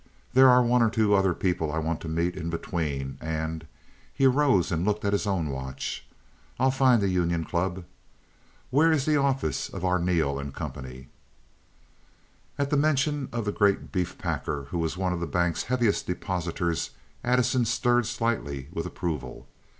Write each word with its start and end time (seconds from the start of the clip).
There 0.33 0.49
are 0.49 0.63
one 0.63 0.81
or 0.81 0.89
two 0.89 1.13
other 1.13 1.35
people 1.35 1.71
I 1.71 1.77
want 1.77 2.01
to 2.01 2.07
meet 2.07 2.35
in 2.35 2.49
between, 2.49 3.19
and"—he 3.21 4.25
arose 4.25 4.71
and 4.71 4.83
looked 4.83 5.05
at 5.05 5.13
his 5.13 5.27
own 5.27 5.49
watch—"I'll 5.51 6.71
find 6.71 7.03
the 7.03 7.07
Union 7.07 7.43
Club. 7.43 7.83
Where 8.71 8.91
is 8.91 9.05
the 9.05 9.17
office 9.17 9.69
of 9.69 9.83
Arneel 9.85 10.41
& 10.51 10.51
Co.?" 10.55 10.83
At 12.57 12.71
the 12.71 12.77
mention 12.77 13.29
of 13.31 13.45
the 13.45 13.51
great 13.51 13.91
beef 13.91 14.17
packer, 14.17 14.63
who 14.71 14.79
was 14.79 14.97
one 14.97 15.13
of 15.13 15.19
the 15.19 15.27
bank's 15.27 15.65
heaviest 15.65 16.07
depositors, 16.07 16.89
Addison 17.23 17.63
stirred 17.63 18.07
slightly 18.07 18.69
with 18.73 18.87
approval. 18.87 19.47